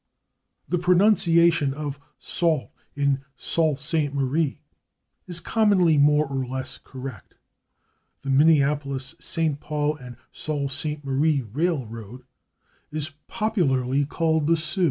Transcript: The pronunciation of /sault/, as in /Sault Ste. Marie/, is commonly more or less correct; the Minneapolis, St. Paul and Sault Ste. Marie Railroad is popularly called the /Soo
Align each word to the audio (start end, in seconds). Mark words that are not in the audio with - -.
The 0.67 0.79
pronunciation 0.79 1.75
of 1.75 1.99
/sault/, 2.19 2.71
as 2.97 3.03
in 3.03 3.23
/Sault 3.37 3.77
Ste. 3.77 4.11
Marie/, 4.11 4.59
is 5.27 5.39
commonly 5.39 5.99
more 5.99 6.25
or 6.25 6.43
less 6.43 6.79
correct; 6.79 7.35
the 8.23 8.31
Minneapolis, 8.31 9.13
St. 9.19 9.59
Paul 9.59 9.95
and 9.97 10.17
Sault 10.31 10.71
Ste. 10.71 11.03
Marie 11.05 11.43
Railroad 11.43 12.23
is 12.91 13.11
popularly 13.29 14.03
called 14.03 14.47
the 14.47 14.53
/Soo 14.53 14.79